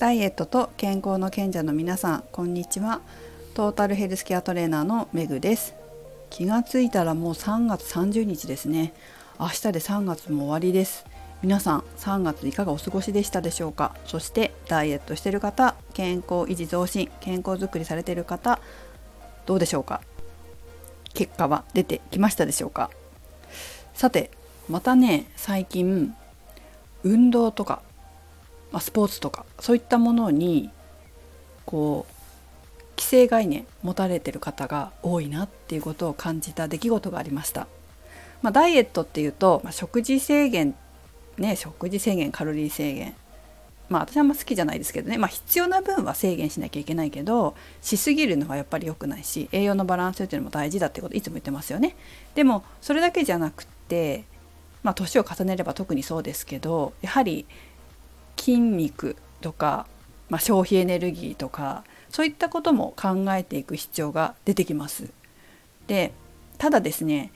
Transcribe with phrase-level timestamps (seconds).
[0.00, 3.02] ダイエットと健康の賢者の皆さんこんにちは。
[3.52, 5.74] トータルヘルスケアトレーナーのメグです。
[6.30, 8.94] 気がついたらもう3月30日ですね。
[9.38, 11.04] 明日で3月も終わりです。
[11.42, 13.94] 皆さん3月いかがお過ごしでしたでしょうか？
[14.06, 18.58] そしてダイエットしてる方健康維持増進健康づくりされてる方
[19.44, 20.00] どうでしょうか？
[21.12, 22.88] 結果は出てきましたでしょうか？
[23.92, 24.30] さて
[24.66, 26.14] またね最近
[27.04, 27.82] 運動とか
[28.72, 30.70] まあ、スポーツとかそういったものに
[31.66, 37.66] こう既成概念持たれてる方が多いなっていうことを感じた出来事がありました。
[38.42, 40.74] まあ、ダイエットっていうと、まあ、食事制限
[41.38, 43.14] ね食事制限カロリー制限
[43.88, 51.96] まあ私あんま好きじゃないですけどね、まあ、必要な分は制限しなきゃいけないけどしすぎるのはやっぱり良くないし栄養のバランスっていうのも大事だってこといつも言ってますよね。
[52.34, 54.24] でもそれだけじゃなくて
[54.82, 57.46] まあ年を重ねれば特にそうですけどやはり
[58.40, 59.86] 筋肉とか、
[60.30, 65.10] まあ、消費エネルギーとかそういったことも考えていく必要が出てきます。
[65.86, 66.12] で
[66.58, 67.32] ただですね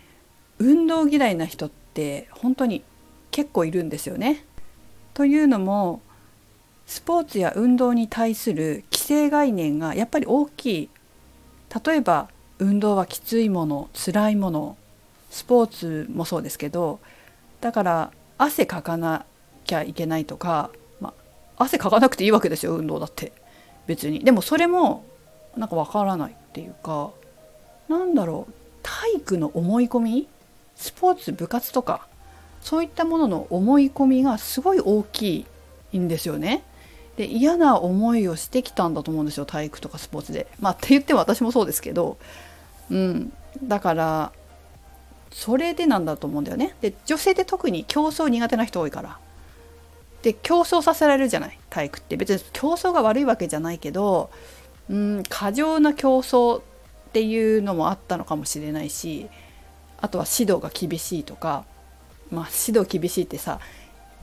[0.59, 2.83] 運動嫌いな人って本当に
[3.31, 4.45] 結構いるんですよね。
[5.13, 6.01] というのも
[6.87, 10.91] スポーツや運動に対する既成概念がやっぱり大きい
[11.85, 14.77] 例えば運動はきついもの辛いもの
[15.31, 17.01] スポーツもそうですけど
[17.61, 19.25] だから汗かかな
[19.65, 20.71] きゃいけないとか
[21.57, 23.33] 汗かかなくていいわけですよ運動だって。
[23.87, 24.21] 別に。
[24.21, 25.05] でもそれも
[25.57, 27.11] なんかわからないっていうか
[27.89, 28.53] なんだろう。
[28.83, 30.29] 体育の思い込み？
[30.77, 32.07] スポーツ部活とか。
[32.61, 35.47] そういったものの思い込みがすごい大き
[35.93, 36.63] いんですよね。
[37.19, 40.47] で嫌な思いをしてきたんだと思うんですよ体育とかスポーツで。
[40.61, 42.17] まあって言っても私もそうですけど、
[42.91, 44.33] うん、だから
[45.31, 46.75] それでなんだと思うんだよね。
[46.81, 49.19] で女性で特に競争苦手な人多いから。
[50.25, 52.17] で競争させられるじゃない体育って。
[52.17, 54.31] 別に競争が悪いわけじゃないけど
[54.89, 56.63] うん過剰な競争っ
[57.13, 59.29] ていうのもあったのかもしれないし
[60.01, 61.67] あとは指導が厳しいとか
[62.31, 63.61] まあ指導厳しいってさ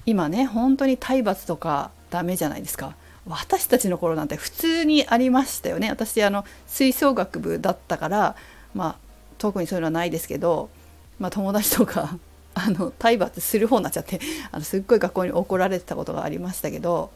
[0.08, 2.96] 今ね本当に体罰とかダメじゃないですか。
[3.28, 5.90] 私たちの頃なんて普通にありましたよね。
[5.90, 8.36] 私あの吹奏楽部だったから
[8.74, 8.96] まあ
[9.38, 10.72] 特にそういうのはないですけど、
[11.20, 12.18] まあ、友達とか
[12.66, 14.20] あの体罰する方になっちゃって
[14.52, 17.12] あのすっごい学校に怒られてたことがありましたけど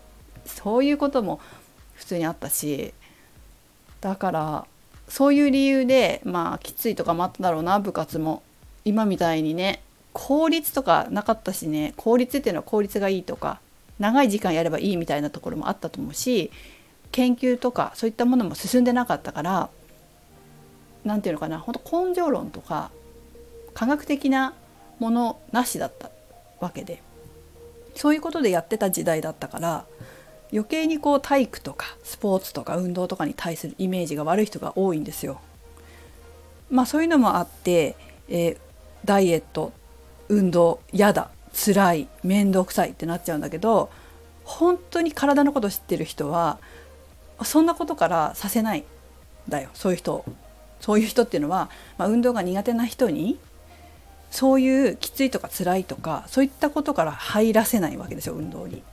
[0.45, 1.39] そういうことも
[1.93, 2.93] 普通にあったし
[4.01, 4.65] だから
[5.07, 8.41] そういう理由でまあきついとかもあっただろうな部活も。
[8.85, 9.81] 今みたいにね
[10.13, 13.59] 効率とかなかったしね効率っていうのは効率がいいとか
[13.99, 16.51] 長い時間やればいいみたいなところもあったと思うし
[17.11, 19.69] 研究とかそういったものも進んでなかったから
[21.03, 22.91] 何て言うのかな本当根性論とか
[23.73, 24.53] 科学的な
[24.99, 26.09] ものなしだった
[26.59, 27.01] わけで
[27.95, 29.85] そういうことでやってた時代だったから
[30.51, 35.41] 余計にこう体育とかスポーツとか運動とかに対するイメージが悪い人が多いんですよ。
[36.69, 37.95] まあそういうのもあって、
[38.29, 38.57] えー、
[39.05, 39.71] ダイエット
[40.29, 43.89] 運動嫌だ辛い面倒くさいってなっちゃうんだけど
[44.43, 46.59] 本当に体のこと知ってる人は
[47.43, 48.83] そんなことからさせないん
[49.47, 50.25] だよそういう人
[50.81, 53.39] そういう人っていうのは、まあ、運動が苦手な人に
[54.35, 58.83] そういうきついとか辛いとかそういったことから入らせないわけですよ運動に。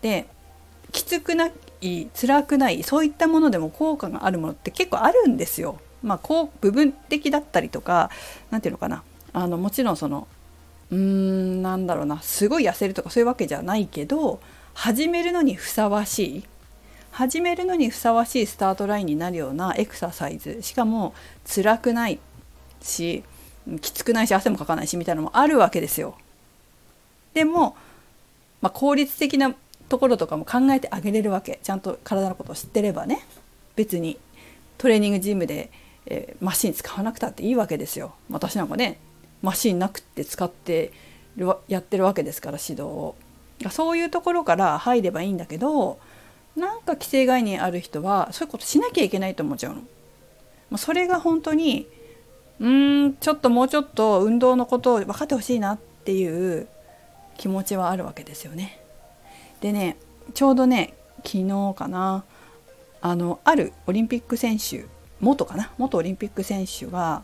[0.00, 0.28] で
[0.92, 1.48] きつくな
[1.80, 5.80] い辛くないそういったものでも効果があるものって結構あるんですよ。
[6.04, 8.10] まあ、こう部分的だったりとか
[8.50, 10.28] 何て言うのかなあのもちろんその
[10.92, 14.40] うーんなんだろうなすごい痩せるとかそういうわけじゃないけど
[14.74, 16.44] 始めるのにふさわしい
[17.10, 21.14] 始めるのにふさわしいスタートラインになるようなエクササイズしかも
[21.52, 22.20] 辛くない
[22.80, 23.24] し
[23.80, 26.16] きつくないし汗もかかないしみたいなのもあるわけですよ。
[27.34, 27.76] でも、
[28.62, 29.54] まあ、効率的な
[29.88, 33.24] ところとかも考えてあげれるわけちゃんと体のことを知ってればね
[33.76, 34.18] 別に
[34.76, 35.70] トレーニングジムで、
[36.06, 38.14] えー、マシン使わなくたっていいわけですよ。
[38.30, 38.98] 私なんかね
[39.42, 40.92] マシンなくって使って
[41.36, 43.14] るやってるわけですから指導を。
[43.70, 45.98] そういうところから入ればいいんだけど
[46.56, 49.80] なんか既成概念ある人はそういうことしなきゃいけないと思っちゃうの。
[50.70, 51.86] まあ、それが本当に
[52.60, 56.66] うんちょっともうちょっと運動のことを分かってほしいなっていう
[57.36, 58.80] 気持ちはあるわけですよね。
[59.60, 59.96] でね
[60.34, 60.94] ちょうどね
[61.24, 62.24] 昨日かな
[63.00, 64.86] あのあるオリンピック選手
[65.20, 65.70] 元かな？
[65.78, 67.22] 元オリンピック選手が、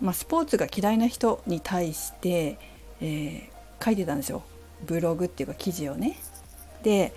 [0.00, 2.58] まあ、スポーツが嫌いな人に対して、
[3.00, 4.42] えー、書いてたんですよ
[4.84, 6.18] ブログっていうか記事をね。
[6.82, 7.12] で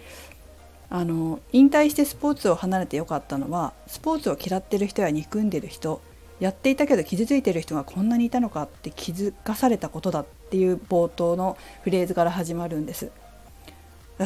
[0.89, 6.01] あの引退してスポーツを離れてよかったのはスポーツを嫌ってる人や憎んでる人
[6.43, 13.11] やっていたけど傷ついてる人がこんなにいたのかって気づかされたことだっていう冒頭のフレーズから始まるんです。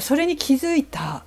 [0.01, 1.23] それに気づいた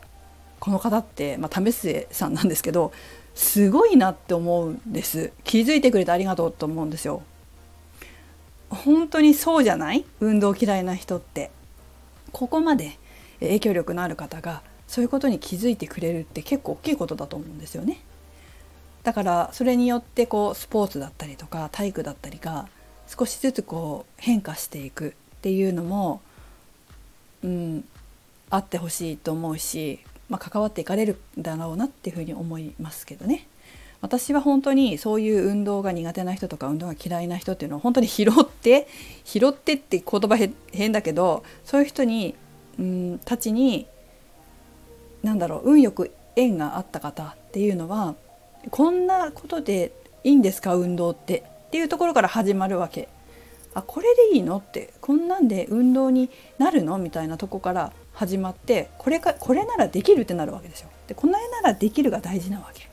[0.59, 2.93] この方って、まあ、為末さんなんですけど
[3.37, 5.33] すごいなって思うんです。
[5.45, 7.23] 気づいてくれてありがとうと思うんですよ。
[8.69, 10.05] 本当にそうじゃない？
[10.19, 11.53] 運動嫌いな人って。
[12.33, 12.99] ここまで
[13.39, 18.01] 影響力のある方がそういうことに気づいてくれるって結構大きいことだと思うんですよね。
[19.03, 22.69] だからそれによってこうスポーツだったりとか体育だったりが
[23.07, 26.21] 少しずつこう変化していくっていうのも、
[27.43, 27.85] うん、
[28.51, 33.47] あってほしいと思うし、まあ、関わっていかれるんだろうなっていうふうに思いますけどね。
[34.03, 38.89] 私は本当にそういう運動が苦手な人とか運動が嫌いな人っていうのを本当に拾って
[39.25, 40.39] 拾ってって言葉
[40.73, 42.35] 変だけどそういう人に
[42.79, 43.87] うんたちに
[45.23, 48.15] 何だろう運よく縁があった方っていうのは
[48.69, 49.93] こんなことで
[50.23, 50.75] いいんですか？
[50.75, 53.09] 運動ってっていうところから始まるわけ。
[53.73, 54.59] あこれでいいの？
[54.59, 56.29] ってこんなんで運動に
[56.59, 56.99] なるの？
[56.99, 60.91] みたいなとこから始まってこれかこれならできるってなるわけですよ。
[61.07, 62.89] でこの絵ならできるが大事なわけ。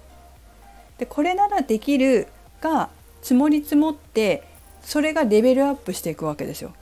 [1.00, 2.28] でこれならできる
[2.62, 2.90] が
[3.22, 4.44] 積もり積もって
[4.82, 6.74] それがレベルアップしていくわけですよ。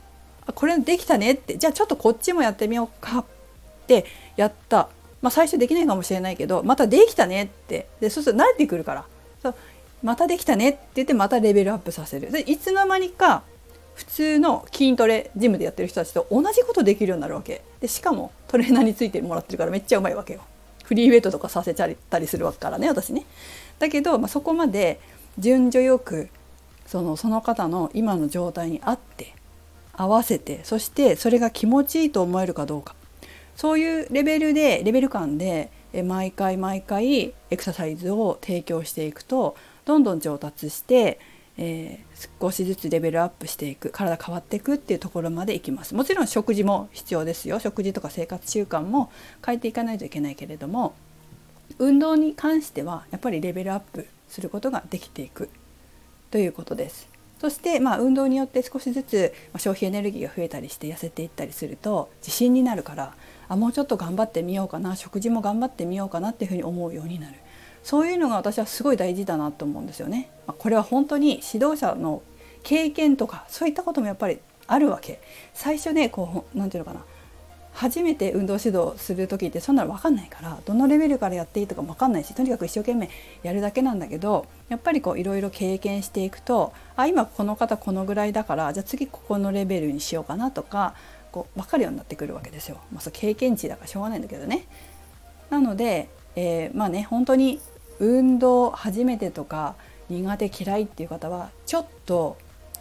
[0.46, 3.24] あこれできたねってじゃあちょっとこっちもやってみようかっ
[3.86, 4.04] て
[4.36, 4.90] やった。
[5.26, 7.88] まあ、最初できないかもしれないけどまたできたねって。
[7.98, 9.04] でそうすると慣れてくるから。
[9.42, 9.54] そう
[10.04, 12.30] またできたねって言ってまたレベルアップさせる。
[12.30, 13.42] でいつの間にか
[13.96, 17.62] 普通の筋トレジムでやってる人たちと同じことできるようになるわけ。
[17.80, 20.42] でしかもトレーナーについてもらってるからめっちゃうまいわけよ。
[20.84, 23.24] フリーウェイトとかさせちゃったりするわけからね私ね。
[23.80, 25.00] だけど、まあ、そこまで
[25.40, 26.28] 順序よく
[26.86, 29.34] そのその方の今の状態に合って
[29.92, 32.94] 合わせてそしてそれが気持ちいいと思えるかどうか。
[33.56, 35.70] そういうレベルでレベル感で
[36.04, 39.56] 毎回毎回エクササイズを提供していくと
[39.86, 41.18] どんどん上達して、
[41.56, 49.10] えー、少しずつレベルアップしていく体変わっていくっていうところまでいきますもちろん食事も必要ですよ食事とか生活習慣も
[49.44, 50.94] 変えていかないといけないけれども
[51.78, 55.48] 運動に関してはやっぱりレベルアップすることができていく
[56.30, 57.15] ということです。
[57.38, 63.14] そして、まあ、運動によって少しずつ消費エネルギーが増えたりして痩せていったりすると自信になるから
[63.48, 67.36] あもうちょっと頑張ってみようかな食事も頑張ってみようかなっていうふうに思うようになる。
[67.82, 70.28] そういうのが私はすごい大事だなと思うんですよね。
[70.48, 72.22] まあ、これは本当に指導者の
[72.64, 75.20] 経験とかそういったこともやっぱりあるわけ。
[75.54, 77.04] 最初ねこう何て言うのかな。
[77.76, 83.10] 初めて運動指導する時ってそんなの分かんないからどのレベルからやっていいとかも分かんないしとにかく一生懸命
[83.42, 90.94] やるだけなんだけどやっぱりこういろいろ経験していくとあ今この方このぐらいだからじゃあ次ここのレベルにしようかなとか
[91.32, 92.78] こう分かるようになってくるわけですよ。
[92.90, 94.64] まあ、そ経験値だからしょうがないんだけどね。
[95.50, 97.60] なので、えー、まあね本当に
[97.98, 99.74] 運動初めてとか
[100.08, 102.38] 苦手嫌いっていう方はちょっと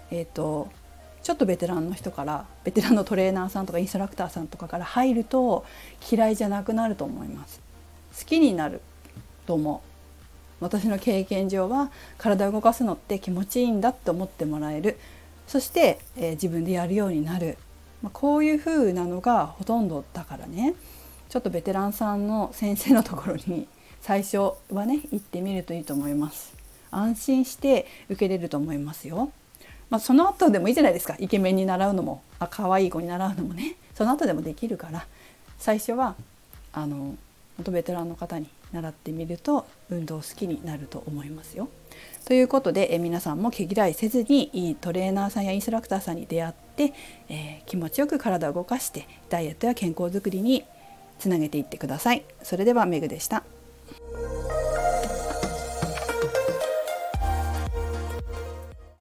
[0.10, 0.70] えっ、ー、と
[1.26, 5.66] ちょっとベテランの人からベテランのトレーナーさんとかインストラクターさんとかから入ると
[6.12, 7.60] 嫌いじゃなくなると思います。
[8.16, 8.80] 好きになる
[9.48, 10.64] と思う。
[10.64, 11.90] 私の経験上は
[12.20, 15.00] 体を動かすのって気持ちいいんだって思ってもらえる。
[15.48, 17.58] そして、えー、自分でやるようになる、
[18.04, 20.76] まあ、こういう風なのがほとんどだからね。
[21.30, 23.68] ちょっとベテランさんの先生のところに
[24.00, 24.38] 最初
[24.70, 26.54] はね行ってみるといいと思います。
[26.92, 29.32] 安心して受けれると思いますよ。
[29.90, 35.06] まあ、その後でもいいじゃないですかイケメンに習うのもあ可愛い子に習うのもねその後でもできるから
[35.58, 36.16] 最初は
[36.74, 37.16] あの
[37.58, 41.70] 元ベテランの方に習ってみると運動好きになると思いますよ。
[42.26, 46.94] ということでえ皆さんも毛嫌いせずにいいトレーナーさんやインストラクターさんに出会って、
[47.30, 50.66] えー、気持ちよく体を動かしてダイエットや健康づくりに
[51.20, 52.26] つなげていってください。
[52.44, 53.44] それではメグでした。